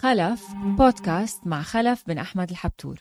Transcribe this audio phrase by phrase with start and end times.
[0.00, 0.46] خلف
[0.78, 2.96] بودكاست مع خلف بن أحمد الحبتور.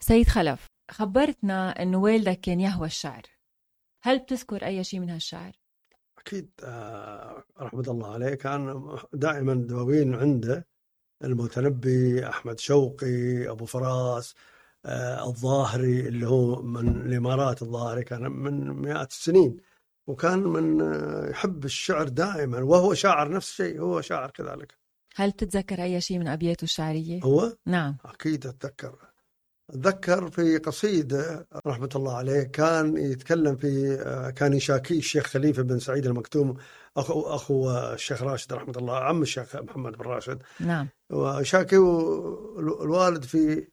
[0.00, 3.22] سيد خلف خبرتنا أنه والدك كان يهوى الشعر.
[4.02, 5.52] هل بتذكر أي شيء من هالشعر؟
[6.18, 10.66] أكيد آه، رحمة الله عليه كان دائما دواوين عنده.
[11.24, 14.34] المتنبي أحمد شوقي أبو فراس
[14.86, 19.56] آه، الظاهري اللي هو من الإمارات الظاهري كان من مئات السنين.
[20.06, 24.74] وكان من آه، يحب الشعر دائما وهو شاعر نفس الشيء هو شاعر كذلك.
[25.16, 27.96] هل بتتذكر أي شيء من أبياته الشعرية؟ هو؟ نعم.
[28.04, 28.98] أكيد أتذكر.
[29.70, 35.78] أتذكر في قصيدة رحمة الله عليه كان يتكلم في آه، كان يشاكي الشيخ خليفة بن
[35.78, 36.56] سعيد المكتوم
[36.96, 40.42] أخو أخو الشيخ راشد رحمة الله عم الشيخ محمد بن راشد.
[40.60, 40.88] نعم.
[41.10, 41.76] وشاكي
[42.58, 43.68] الوالد في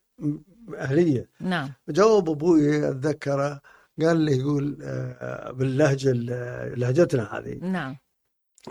[0.77, 1.29] أهلية.
[1.41, 1.69] نعم.
[1.89, 3.61] جاوب أبوي أتذكره
[4.01, 6.11] قال لي يقول آه، باللهجة
[6.75, 7.59] لهجتنا هذه.
[7.61, 7.97] نعم.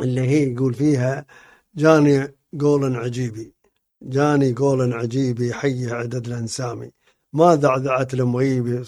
[0.01, 1.27] اللي هي يقول فيها
[1.75, 3.55] جاني قول عجيبي
[4.03, 6.91] جاني قول عجيبي حي عدد الأنسامي
[7.33, 8.85] ما ذعذعت المغيبي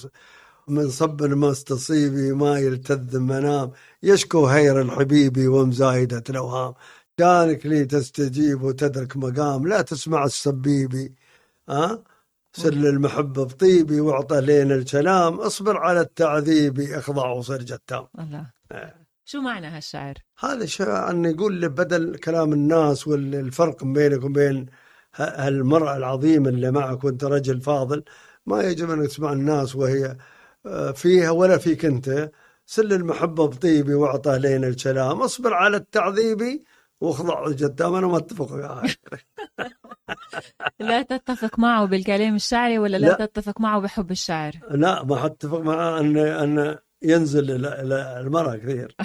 [0.69, 3.71] من صب ما استصيبي ما يلتذ منام
[4.03, 6.75] يشكو هير الحبيبي ومزايدة الأوهام.
[7.17, 11.15] كانك لي تستجيب وتدرك مقام لا تسمع السبيبي
[11.69, 12.05] ها أه؟
[12.53, 18.95] سل المحبة بطيبي واعطى لين الكلام اصبر على التعذيب اخضع وصر جتام الله آه.
[19.25, 24.67] شو معنى هالشعر؟ هذا شيء أن يقول بدل كلام الناس والفرق بينك وبين
[25.15, 28.05] هالمرأة العظيمة اللي معك وانت رجل فاضل
[28.47, 30.17] ما يجب أن تسمع الناس وهي
[30.67, 32.31] آه، فيها ولا فيك أنت
[32.67, 36.63] سل المحبة بطيبي واعطى لين الكلام اصبر على التعذيب
[37.01, 38.91] واخضع جدام أنا ما أتفق معاه
[40.81, 43.27] لا تتفق معه بالكلام الشعري ولا لا, لا.
[43.27, 48.97] تتفق معه بحب الشعر لا ما أتفق معه أن أن ينزل المرأة كثير.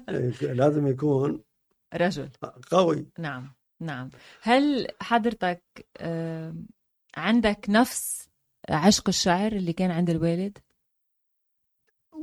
[0.42, 1.42] لازم يكون
[1.94, 2.28] رجل.
[2.70, 3.06] قوي.
[3.18, 4.10] نعم نعم.
[4.42, 5.62] هل حضرتك
[7.16, 8.28] عندك نفس
[8.70, 10.58] عشق الشعر اللي كان عند الوالد؟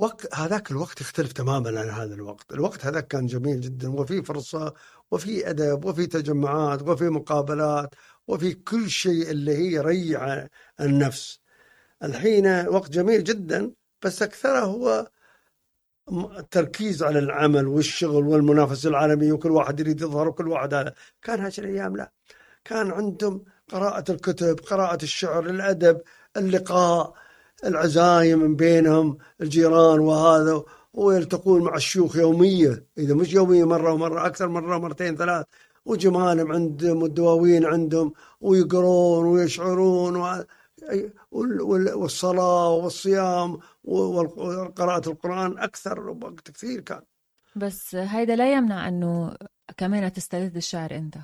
[0.04, 2.54] وقت هذاك الوقت يختلف تماما عن هذا الوقت.
[2.54, 4.74] الوقت هذاك كان جميل جدا وفي فرصة
[5.12, 7.96] وفي أدب وفي تجمعات وفي مقابلات
[8.28, 10.48] وفي كل شيء اللي هي ريع
[10.80, 11.40] النفس.
[12.04, 13.72] الحين وقت جميل جدا
[14.04, 15.08] بس أكثره هو
[16.38, 20.94] التركيز على العمل والشغل والمنافسة العالمية وكل واحد يريد يظهر وكل واحد هذا.
[21.22, 22.12] كان هذه الأيام لا.
[22.66, 26.02] كان عندهم قراءة الكتب قراءة الشعر الأدب
[26.38, 27.23] اللقاء.
[27.66, 30.64] العزايم من بينهم الجيران وهذا
[30.94, 35.46] ويلتقون مع الشيوخ يومية إذا مش يومية مرة ومرة أكثر مرة مرتين ثلاث
[35.86, 40.44] وجمالهم عندهم والدواوين عندهم ويقرون ويشعرون
[41.94, 47.02] والصلاة والصيام وقراءة القرآن أكثر وقت كثير كان.
[47.56, 49.36] بس هيدا لا يمنع أنه
[49.78, 51.16] كمان تستلذ الشعر أنت.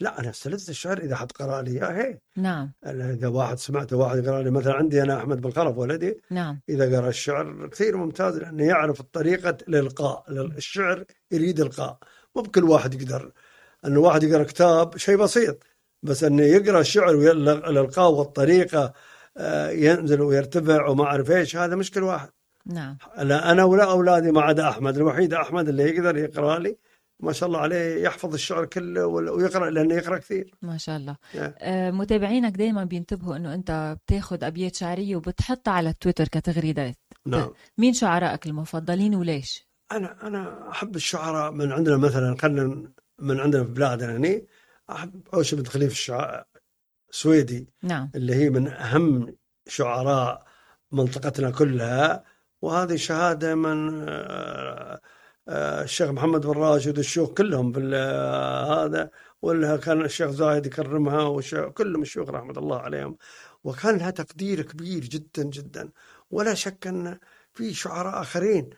[0.00, 2.72] لا أنا استلذت الشعر إذا حد قرا لي إياه نعم.
[2.86, 6.60] إذا واحد سمعته واحد قرا لي مثلا عندي أنا أحمد بن خلف ولدي نعم.
[6.68, 11.98] إذا قرأ الشعر كثير ممتاز لأنه يعرف طريقة الالقاء الشعر يريد القاء.
[12.36, 13.32] مو بكل واحد يقدر.
[13.86, 15.62] انه واحد يقرأ كتاب شيء بسيط
[16.02, 18.92] بس إنه يقرأ الشعر والالقاء والطريقة
[19.36, 22.28] آه، ينزل ويرتفع وما أعرف إيش هذا مشكل واحد.
[22.66, 22.98] نعم.
[23.18, 26.76] لا أنا ولا أولادي ما عدا أحمد الوحيد أحمد اللي يقدر يقرأ لي
[27.20, 30.54] ما شاء الله عليه يحفظ الشعر كله ويقرأ لأنه يقرأ كثير.
[30.62, 31.16] ما شاء الله.
[31.34, 36.96] آه متابعينك دائما بينتبهوا إنه أنت بتاخذ أبيات شعرية وبتحطها على التويتر كتغريدات.
[37.26, 37.50] نعم.
[37.78, 43.70] مين شعرائك المفضلين وليش؟ أنا أنا أحب الشعراء من عندنا مثلا خلينا من عندنا في
[43.70, 44.46] بلادنا يعني
[44.90, 46.46] أحب عوشه بنت خليفه الشعراء
[47.10, 47.68] سويدي.
[47.82, 48.10] نعم.
[48.14, 49.36] اللي هي من أهم
[49.68, 50.44] شعراء
[50.92, 52.24] منطقتنا كلها
[52.62, 55.00] وهذه شهادة من آه،
[55.48, 57.80] الشيخ محمد بن راشد الشيوخ كلهم في
[58.70, 59.10] هذا
[59.42, 63.16] ولا كان الشيخ زايد يكرمها والشيخ كلهم الشيوخ رحمة الله عليهم.
[63.64, 65.90] وكان لها تقدير كبير جدا جدا.
[66.30, 67.18] ولا شك أن
[67.52, 68.70] في شعراء آخرين.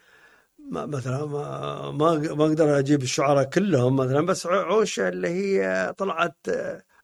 [0.71, 1.91] ما مثلا ما
[2.35, 6.37] ما أقدر أجيب الشعراء كلهم مثلا بس عوشة اللي هي طلعت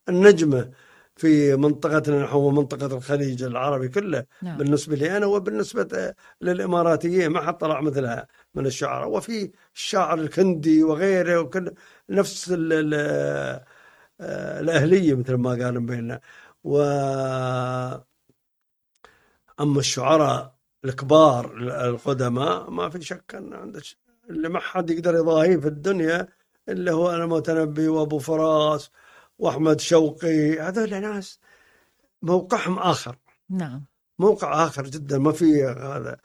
[0.09, 0.71] النجمة.
[1.17, 4.59] في منطقتنا نحو منطقة الخليج العربي كله نعم.
[4.59, 11.41] بالنسبة لي أنا وبالنسبة للإماراتيين ما حد طلع مثلها من الشعراء وفي الشاعر الكندي وغيره
[11.41, 11.75] وكل
[12.11, 12.95] نفس ال ال
[14.61, 16.21] الأهلية مثل ما قالوا بيننا
[16.65, 16.83] و
[19.61, 21.57] أما الشعراء الكبار
[21.89, 23.83] القدماء ما في شك أن عند
[24.31, 26.29] اللي ما حد يقدر يضاهيه في الدنيا
[26.69, 28.91] اللي هو المتنبي وأبو فراس
[29.39, 31.41] وأحمد شوقي هذول ناس
[32.23, 33.17] موقعهم آخر.
[33.51, 33.85] نعم.
[34.19, 36.17] موقع آخر جدا ما في هذا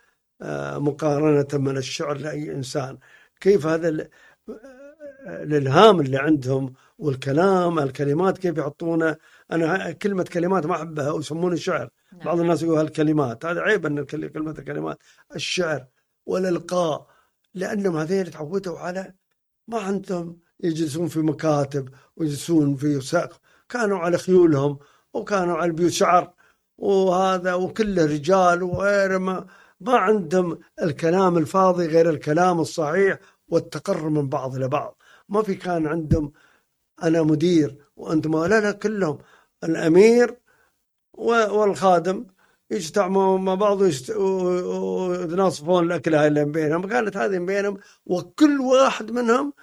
[0.42, 2.98] آه، مقارنة من الشعر لأي إنسان.
[3.42, 4.10] كيف هذا ال-
[5.28, 9.18] الإلهام اللي عندهم والكلام الكلمات كيف يحطونه؟
[9.52, 11.90] أنا كلمة كلمات ما أحبها ويسمونه شعر.
[12.14, 12.22] نعم.
[12.26, 13.46] بعض الناس يقول هالكلمات.
[13.46, 14.98] هذا عيب إن كلمة الكلمات
[15.36, 15.86] الشعر
[16.26, 17.08] والإلقاء
[17.54, 19.14] لأنهم هذين تعودوا على
[19.68, 23.40] ما عندهم يجلسون في مكاتب ويجلسون في سقف.
[23.70, 24.80] كانوا على خيولهم
[25.14, 26.34] وكانوا على بيوت شعر
[26.78, 29.48] وهذا وكله رجال وغير ما.
[29.82, 34.98] ما عندهم الكلام الفاضي غير الكلام الصحيح والتقرب من بعض إلى بعض
[35.30, 36.32] ما في كان عندهم
[37.04, 39.18] أنا مدير وأنتم لا لا كلهم.
[39.64, 40.38] الأمير
[41.14, 42.26] والخادم
[42.72, 46.88] يجتمعوا مع بعض ويتناصفون الاكله اللي بينهم.
[46.88, 49.54] كانت هذه بينهم وكل واحد منهم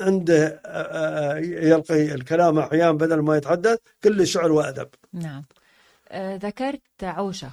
[0.00, 4.88] عنده آه، آه، يلقي الكلام أحيانا بدل ما يتحدث كل شعر وأدب.
[5.12, 5.44] نعم.
[6.08, 7.50] آه، ذكرت عوشة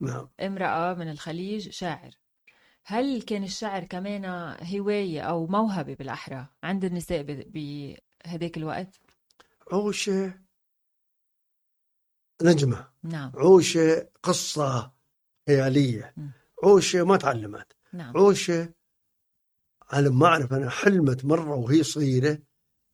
[0.00, 0.28] نعم.
[0.40, 2.10] امرأة من الخليج شاعر.
[2.84, 4.24] هل كان الشعر كمان
[4.74, 9.00] هواية أو موهبة بالأحرى عند النساء ب- بهداك الوقت؟
[9.72, 10.32] عوشة
[12.42, 12.88] نجمة.
[13.02, 13.32] نعم.
[13.34, 14.92] عوشة قصة
[15.48, 16.12] خيالية.
[16.16, 16.30] مم.
[16.64, 17.72] عوشة ما تعلمت.
[17.92, 18.16] نعم.
[18.16, 18.68] عوشة
[19.90, 22.38] على ما اعرف أنا حلمت مرة وهي صغيرة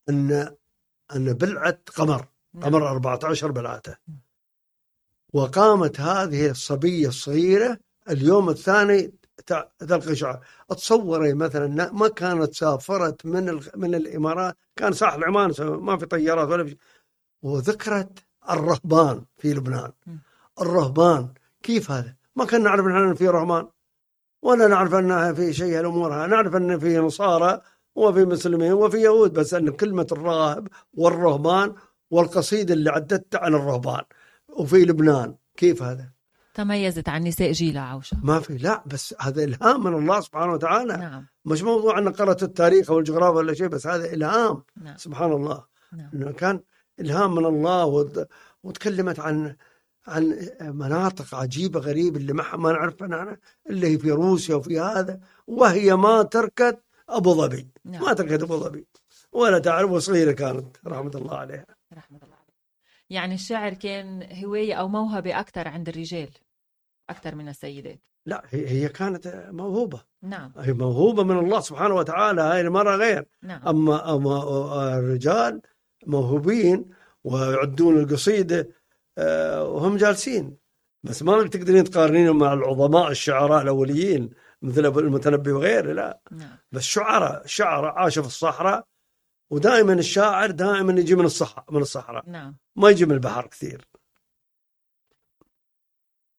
[0.09, 0.55] ان
[1.17, 2.65] أن بلعت قمر نعم.
[2.65, 3.97] قمر 14 بلعته
[5.33, 7.79] وقامت هذه الصبية الصغيرة
[8.11, 9.15] اليوم الثاني
[9.79, 16.07] تلقي شعر تصوري مثلا ما كانت سافرت من من الإمارات كان ساحل عمان ما في
[16.07, 16.77] طيارات ولا في
[17.43, 18.19] وذكرت
[18.51, 20.17] الرهبان في لبنان م.
[20.61, 21.29] الرهبان
[21.63, 23.69] كيف هذا؟ ما كنا نعرف إن في رهبان
[24.45, 27.61] ولا نعرف أنها في شيء الأمور نعرف أن في نصارى
[27.95, 31.75] وفي مسلمين وفي يهود بس أن كلمة الراهب والرهبان
[32.11, 34.03] والقصيده اللي عددتها عن الرهبان.
[34.49, 36.09] وفي لبنان كيف هذا؟
[36.55, 40.97] تميزت عن نساء جيلها عوشة ما في لا بس هذا إلهام من الله سبحانه وتعالى.
[40.97, 41.27] نعم.
[41.45, 44.63] مش موضوع أن قرأت التاريخ أو الجغرافيا ولا شيء بس هذا إلهام.
[44.83, 44.97] نعم.
[44.97, 45.65] سبحان الله.
[45.97, 46.11] نعم.
[46.15, 46.61] إنه كان
[47.01, 48.29] إلهام من الله وت-
[48.63, 49.57] وتكلمت عن
[50.07, 53.37] عن مناطق عجيبة غريبة اللي ما ما نعرفها نحن
[53.71, 57.69] اللي هي في روسيا وفي هذا وهي ما تركت أبو ظبي.
[57.85, 58.87] ما نعم تركت أبو ظبي.
[59.33, 61.67] ولا تعرف وصغيرة كانت رحمة الله عليها.
[61.93, 62.55] رحمة الله عليه
[63.11, 66.31] يعني الشعر كان هواية أو موهبة أكثر عند الرجال
[67.11, 68.01] أكثر من السيدات.
[68.27, 70.01] لا هي هي كانت موهوبة.
[70.23, 70.53] نعم.
[70.57, 73.27] هي موهوبة من الله سبحانه وتعالى هاي المره غير.
[73.43, 73.69] نعم.
[73.69, 75.61] اما أما الرجال
[76.07, 76.91] موهوبين
[77.25, 78.67] ويعدون القصيدة آه،
[79.19, 80.57] وهم جالسين.
[81.03, 84.31] بس ما تقدرين تقارنينهم مع العظماء الشعراء الأوليين
[84.63, 86.21] مثل أبو المتنبي وغيره لا.
[86.31, 86.59] نعم.
[86.73, 88.87] بس شعراء شعراء عاشوا في الصحراء
[89.51, 92.31] ودائما الشاعر دائما يجي من الصحراء من الصحراء.
[92.31, 92.57] نعم.
[92.77, 93.89] ما يجي من البحر كثير.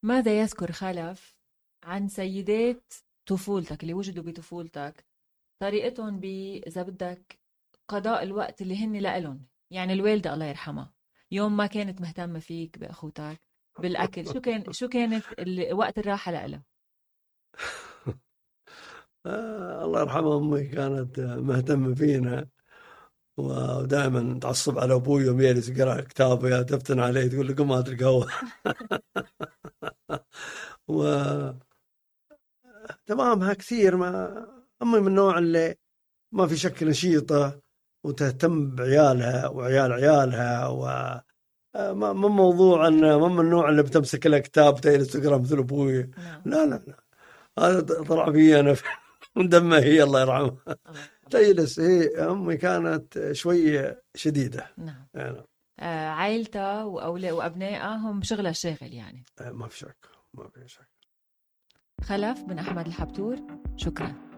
[0.03, 1.37] ماذا يذكر خلف
[1.83, 2.93] عن سيدات
[3.25, 5.05] طفولتك اللي وجدوا بطفولتك؟
[5.59, 6.25] طريقتهم ب
[6.67, 7.39] إذا بدك
[7.87, 9.45] قضاء الوقت اللي هن لإلهم.
[9.71, 10.94] يعني الوالدة الله يرحمها.
[11.31, 13.41] يوم ما كانت مهتمة فيك بأخوتك
[13.79, 15.23] بالأكل شو كان شو كانت
[15.71, 16.63] وقت الراحة لإلها؟
[19.25, 22.47] آه الله يرحمها أمي كانت مهتمة فينا
[23.37, 28.27] ودائما تعصب على أبوي يوم يجلس يقرأ كتابه تفتن عليه تقول له قم هات القهوه
[30.87, 31.03] و
[33.05, 34.45] تمامها كثير ما
[34.81, 35.75] أمي من النوع اللي
[36.31, 37.61] ما في شك نشيطه
[38.05, 40.85] وتهتم بعيالها وعيال عيالها و
[41.75, 46.11] ما ما موضوع إن ما من النوع اللي بتمسك لها كتاب تجلس تقرا مثل أبوي.
[46.17, 46.41] نعم.
[46.45, 47.03] لا لا لا.
[47.59, 48.75] هذا طلع في أنا
[49.35, 50.57] من هي الله يرحمها.
[51.29, 54.67] تجلس هي أمي كانت شوية شديدة.
[54.77, 55.07] نعم.
[55.13, 55.37] يعني
[55.79, 59.23] آه، عائلتها وأولا وأبنائها هم شغلها الشاغل يعني.
[59.41, 60.89] ما في شك ما في شك.
[62.01, 63.37] خلف بن أحمد الحبتور.
[63.77, 64.34] شكرا.